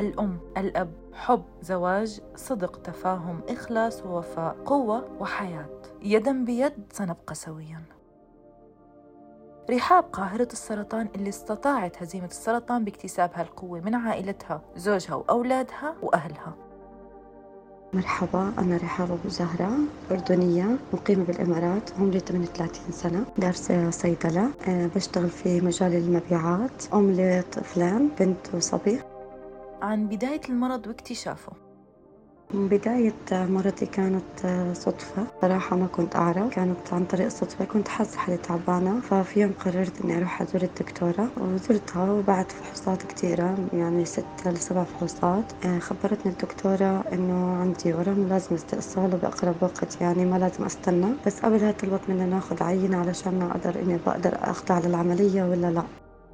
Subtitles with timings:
[0.00, 0.90] الأم الأب.
[1.12, 5.68] حب زواج صدق تفاهم إخلاص ووفاء قوة وحياة.
[6.02, 7.82] يدا بيد سنبقى سويا.
[9.70, 16.54] رحاب قاهرة السرطان اللي استطاعت هزيمة السرطان باكتساب هالقوة من عائلتها زوجها وأولادها وأهلها.
[17.92, 19.70] مرحبا أنا رحاب أبو زهرة
[20.10, 24.50] أردنية مقيمة بالإمارات عمري 38 سنة دارسة صيدلة.
[24.68, 26.94] أه بشتغل في مجال المبيعات.
[26.94, 29.00] أم لطفلين بنت وصبي.
[29.82, 31.52] عن بداية المرض واكتشافه.
[32.54, 35.26] بداية مرضي كانت صدفة.
[35.42, 36.54] صراحة ما كنت أعرف.
[36.54, 39.00] كانت عن طريق الصدفة كنت حاسة حالي تعبانة.
[39.00, 41.30] ففي يوم قررت إني أروح أزور الدكتورة.
[41.40, 45.52] وزرتها وبعد فحوصات كثيرة يعني ست لسبع فحوصات.
[45.80, 51.12] خبرتني الدكتورة إنه عندي ورم ولازم استئصاله بأقرب وقت يعني ما لازم أستنى.
[51.26, 55.82] بس قبلها طلبت منا ناخذ عينة علشان أقدر إني بقدر أخضع للعملية ولا لا.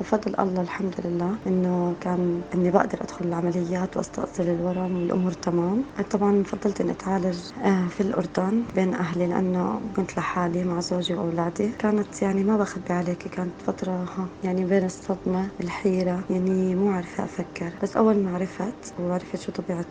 [0.00, 5.84] بفضل الله الحمد لله إنه كان إني بقدر أدخل العمليات وأستأصل الورم والأمور تمام.
[6.10, 11.68] طبعا فضلت إني أتعالج آه، في الأردن بين أهلي لأنه كنت لحالي مع زوجي وأولادي.
[11.78, 14.06] كانت يعني ما بخبي عليكي كانت فترة
[14.42, 17.72] يعني بين الصدمة الحيرة يعني مو عارفة أفكر.
[17.82, 19.86] بس أول ما عرفت وعرفت شو طبيعة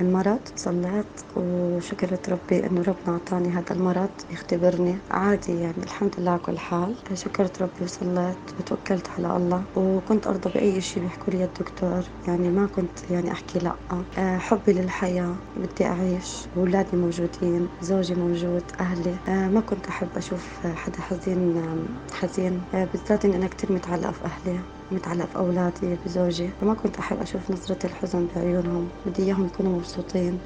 [0.00, 4.98] المرض صليت وشكرت ربي إنه ربنا اعطاني هذا المرض يختبرني.
[5.10, 6.96] عادي يعني الحمد لله على كل حال.
[7.14, 9.62] شكرت ربي وصليت وتوكلت على الله.
[9.76, 12.02] وكنت أرضى بأي شيء بيحكوا لي الدكتور.
[12.28, 13.72] يعني ما كنت يعني أحكي لأ.
[14.18, 16.46] آه، حبي للحياة بدي أعيش.
[16.56, 19.16] أولادي موجودين زوجي موجود أهلي.
[19.28, 21.64] آه، ما كنت أحب أشوف حدا حزين
[22.12, 22.62] حزين.
[22.74, 24.58] آه، بالذات إني أنا كتير متعلقة في أهلي
[24.90, 26.50] متعلقة في أولادي بزوجي.
[26.60, 28.88] فما كنت أحب أشوف نظرة الحزن بعيونهم.
[29.06, 30.38] بدي إياهم يكونوا مبسوطين.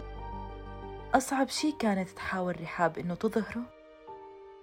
[1.14, 3.81] أصعب شيء كانت تحاول رحاب إنه تظهره؟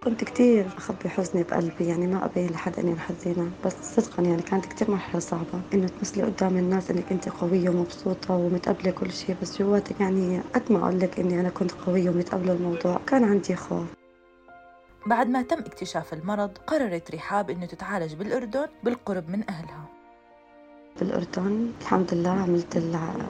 [0.04, 4.66] كنت كتير أخبي حزني بقلبي يعني ما أبين لحد إني حزينة بس صدقا يعني كانت
[4.66, 9.62] كتير مرحلة صعبة إنه تمثلي قدام الناس إنك أنت قوية ومبسوطة ومتقبلة كل شيء بس
[9.62, 12.98] جواتك يعني قد ما أقول لك إني أنا كنت قوية ومتقبلة الموضوع.
[13.08, 13.88] كان عندي خوف.
[15.06, 19.99] بعد ما تم اكتشاف المرض قررت رحاب إنه تتعالج بالأردن بالقرب من أهلها.
[21.00, 21.70] بالأردن.
[21.82, 22.78] الحمد لله عملت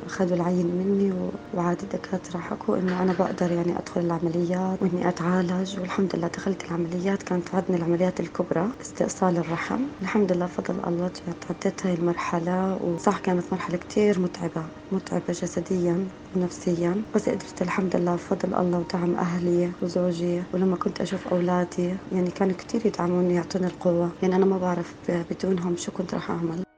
[0.06, 5.80] أخذوا العين مني وعاد الدكاترة حكوا إنه أنا بقدر يعني أدخل العمليات وإني أتعالج.
[5.80, 9.80] والحمد لله دخلت العمليات كانت عندنا العمليات الكبرى استئصال الرحم.
[10.02, 11.12] الحمد لله فضل الله
[11.50, 17.04] عديت هاي المرحلة وصح كانت مرحلة كتير متعبة متعبة جسديا ونفسيا.
[17.16, 20.44] بس قدرت الحمد لله بفضل الله ودعم أهلي وزوجي.
[20.54, 24.12] ولما كنت أشوف أولادي يعني كانوا كتير يدعموني يعطوني القوة.
[24.22, 26.69] يعني أنا ما بعرف بدونهم شو كنت راح أعمل.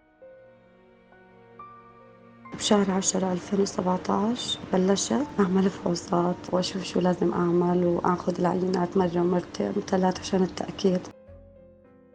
[2.61, 10.19] بشهر عشرة 2017 بلشت أعمل فحوصات وأشوف شو لازم أعمل وأخذ العينات مرة مرتين وثلاث
[10.19, 10.99] عشان التأكيد.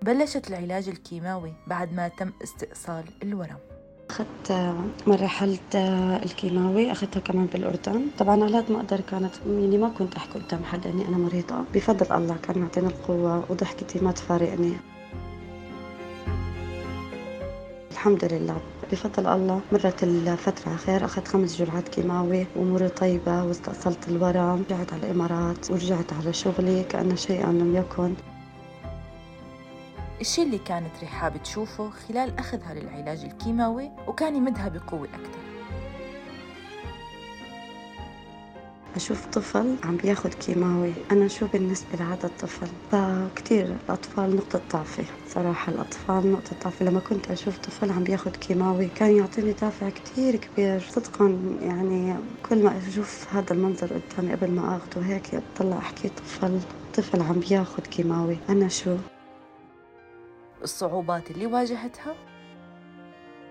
[0.03, 3.59] بلشت العلاج الكيماوي بعد ما تم استئصال الورم.
[4.11, 4.75] أخذت
[5.07, 5.59] مرحلة
[6.25, 8.07] الكيماوي أخذتها كمان بالأردن.
[8.19, 11.65] طبعا على ما أقدر كانت يعني ما كنت أحكي قدام حدا إني أنا مريضة.
[11.75, 14.77] بفضل الله كان معطيني القوة وضحكتي ما تفارقني.
[17.91, 18.61] الحمد لله.
[18.93, 19.61] بفضل الله.
[19.73, 26.13] مرت الفترة خير أخذت خمس جرعات كيماوي وأموري طيبة واستأصلت الورم رجعت على الإمارات ورجعت
[26.13, 28.15] على شغلي كأن شيئا لم يكن.
[30.21, 35.56] الشيء اللي كانت رحاب تشوفه خلال أخذها للعلاج الكيماوي وكان يمدها بقوة أكثر.
[38.97, 40.93] أشوف طفل عم بياخد كيماوي.
[41.13, 45.05] أنا شو بالنسبة لهذا الطفل؟ فكتير الأطفال نقطة ضعفي.
[45.29, 46.85] صراحة الأطفال نقطة ضعفي.
[46.85, 50.81] لما كنت أشوف طفل عم بياخد كيماوي كان يعطيني دافع كتير كبير.
[50.81, 52.15] صدقا يعني
[52.49, 56.61] كل ما أشوف هذا المنظر قدامي قبل ما أخده هيك بطلع أحكي طفل
[56.95, 58.39] طفل عم بياخد كيماوي.
[58.49, 58.97] أنا شو؟
[60.63, 62.15] الصعوبات اللي واجهتها؟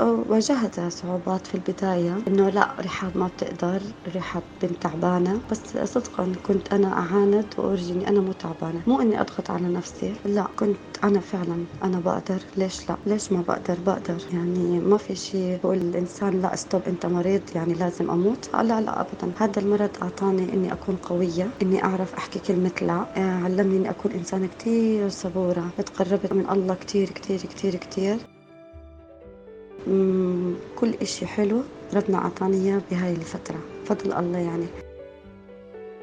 [0.02, 3.82] واجهت صعوبات في البداية إنه لا رحاب ما بتقدر
[4.16, 5.42] رحاب بنت تعبانة.
[5.52, 8.84] بس صدقا كنت أنا أعاند وأرجيني أنا مو تعبانة.
[8.88, 12.44] مو إني أضغط على نفسي لا كنت أنا فعلا أنا بقدر.
[12.58, 14.24] ليش لا؟ ليش ما بقدر؟ بقدر.
[14.34, 18.50] يعني ما في شيء بقول الإنسان لا استوب أنت مريض يعني لازم أموت.
[18.54, 19.34] لا لا أبدا.
[19.38, 23.08] هذا المرض أعطاني إني أكون قوية إني أعرف أحكي كلمة لا.
[23.18, 25.70] آه، علمني إني أكون إنسانة كتير صبورة.
[25.78, 28.35] تقربت من الله كتير كتير كتير كتير.
[30.76, 34.66] كل إشي حلو ربنا أعطاني إياه بهاي الفترة فضل الله يعني.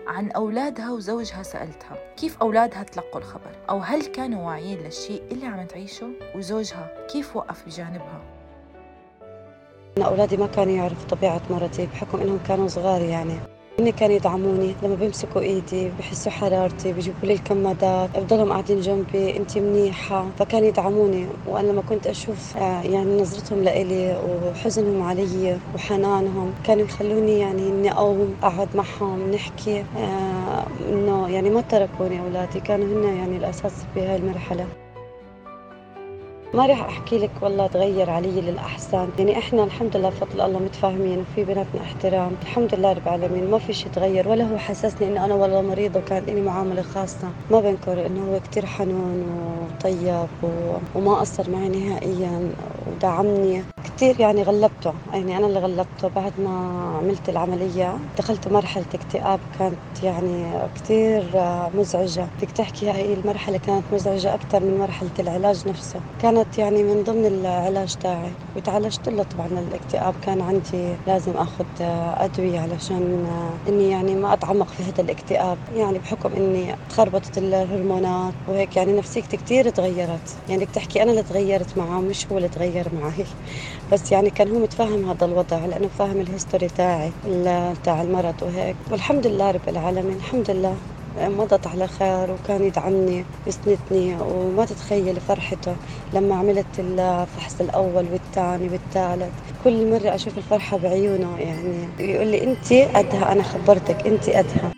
[0.06, 5.66] عن أولادها وزوجها سألتها كيف أولادها تلقوا الخبر؟ أو هل كانوا واعيين للشيء اللي عم
[5.66, 8.20] تعيشه؟ وزوجها كيف وقف بجانبها؟
[9.96, 13.34] أنا أولادي ما كانوا يعرفوا طبيعة مرضي بحكم إنهم كانوا صغار يعني.
[13.80, 19.58] هن كانوا يدعموني لما بيمسكوا إيدي بحسوا حرارتي بيجيبوا لي الكمادات بضلهم قاعدين جنبي انت
[19.58, 20.26] منيحة.
[20.38, 27.38] فكانوا يدعموني وأنا لما كنت أشوف آه، يعني نظرتهم لإلي وحزنهم علي وحنانهم كانوا يخلوني
[27.38, 33.36] يعني إني أقوم أقعد معهم نحكي آه، إنه يعني ما تركوني أولادي كانوا هن يعني
[33.36, 34.66] الأساس بهاي المرحلة.
[36.54, 39.08] ما راح أحكي لك والله تغير علي للأحسن.
[39.18, 42.36] يعني إحنا الحمد لله بفضل الله متفاهمين وفي بيناتنا احترام.
[42.42, 43.50] الحمد لله رب العالمين.
[43.50, 47.32] ما في شيء تغير ولا هو حسسني إنه أنا والله مريضة وكانت لي معاملة خاصة.
[47.50, 50.78] ما بنكر إنه هو كثير حنون وطيب و...
[50.94, 52.52] وما قصر معي نهائيا
[52.86, 53.64] ودعمني.
[53.96, 54.94] كثير يعني غلبته.
[55.12, 56.50] يعني أنا اللي غلبته بعد ما
[56.98, 57.98] عملت العملية.
[58.18, 61.30] دخلت مرحلة اكتئاب كانت يعني كثير
[61.74, 62.28] مزعجة.
[62.38, 66.00] بدك تحكي هاي المرحلة كانت مزعجة أكثر من مرحلة العلاج نفسه.
[66.18, 68.32] كانت يعني من ضمن العلاج تاعي.
[68.56, 69.46] وتعالجت له طبعا.
[69.46, 73.26] الاكتئاب كان عندي لازم آخذ أدوية علشان
[73.68, 75.58] إني يعني ما أتعمق في هذا الاكتئاب.
[75.70, 80.36] يعني بحكم إني تخربطت الهرمونات وهيك يعني نفسيتي كثير تغيرت.
[80.48, 83.26] يعني بتحكي أنا اللي تغيرت معه مش هو اللي تغير معي.
[83.92, 87.12] بس يعني كان هو متفاهم هذا الوضع لأنه فاهم الهيستوري تاعي
[87.84, 88.76] تاع المرض وهيك.
[88.90, 90.76] والحمد لله رب العالمين الحمد لله.
[91.16, 95.76] مضت على خير وكان يدعمني يسندني وما تتخيل فرحته
[96.12, 99.34] لما عملت الفحص الأول والثاني والثالث.
[99.64, 104.72] كل مرة أشوف الفرحة بعيونه يعني يقول لي أنت قدها أنا خبرتك أنت قدها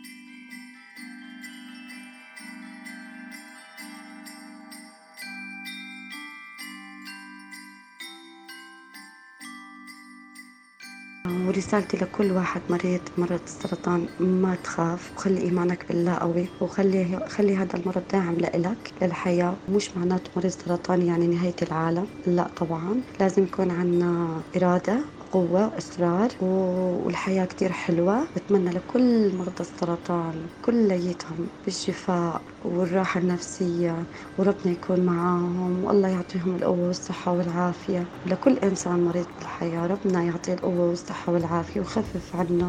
[11.54, 17.76] ورسالتي لكل واحد مريض مرض السرطان ما تخاف وخلي إيمانك بالله قوي وخلي خلي هذا
[17.78, 19.60] المرض داعم لإلك للحياة.
[19.68, 23.02] مش معناته مريض سرطان يعني نهاية العالم لا طبعا.
[23.20, 28.24] لازم يكون عنا إرادة قوة وإصرار والحياة كتير حلوة.
[28.36, 34.04] بتمنى لكل مرضى السرطان كليتهم بالشفاء والراحة النفسية
[34.38, 38.06] وربنا يكون معاهم والله يعطيهم القوة والصحة والعافية.
[38.26, 42.68] لكل إنسان مريض بالحياة ربنا يعطيه القوة والصحة والعافية وخفف عنه.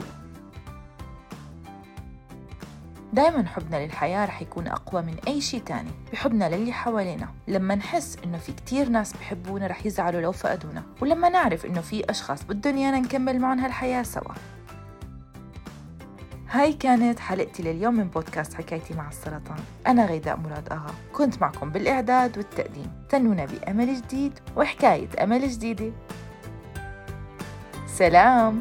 [3.16, 5.90] دايما حبنا للحياة رح يكون أقوى من أي شيء تاني.
[6.14, 7.28] بحبنا للي حوالينا.
[7.48, 10.84] لما نحس إنه في كتير ناس بحبونا رح يزعلوا لو فقدونا.
[11.02, 14.34] ولما نعرف إنه في أشخاص بدهم إيانا نكمل معهم هالحياة سوا.
[16.50, 19.60] هاي كانت حلقتي لليوم من بودكاست حكايتي مع السرطان.
[19.88, 20.94] أنا غيداء مراد أغا.
[21.14, 22.92] كنت معكم بالإعداد والتقديم.
[23.10, 25.92] تنونا بأمل جديد وحكاية أمل جديدة.
[27.88, 28.60] سلام!